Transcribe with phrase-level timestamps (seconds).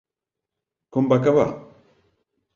[0.97, 1.47] Com va acabar?